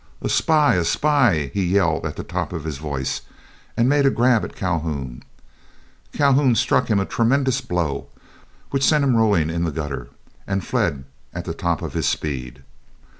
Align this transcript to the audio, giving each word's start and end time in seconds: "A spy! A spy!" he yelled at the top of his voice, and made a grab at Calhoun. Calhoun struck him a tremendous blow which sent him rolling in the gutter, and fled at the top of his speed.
"A 0.19 0.29
spy! 0.29 0.73
A 0.77 0.83
spy!" 0.83 1.51
he 1.53 1.63
yelled 1.63 2.07
at 2.07 2.15
the 2.15 2.23
top 2.23 2.53
of 2.53 2.63
his 2.63 2.79
voice, 2.79 3.21
and 3.77 3.87
made 3.87 4.07
a 4.07 4.09
grab 4.09 4.43
at 4.43 4.55
Calhoun. 4.55 5.21
Calhoun 6.11 6.55
struck 6.55 6.87
him 6.87 6.99
a 6.99 7.05
tremendous 7.05 7.61
blow 7.61 8.07
which 8.71 8.83
sent 8.83 9.03
him 9.03 9.15
rolling 9.15 9.51
in 9.51 9.63
the 9.63 9.69
gutter, 9.69 10.09
and 10.47 10.65
fled 10.65 11.03
at 11.35 11.45
the 11.45 11.53
top 11.53 11.83
of 11.83 11.93
his 11.93 12.07
speed. 12.09 12.63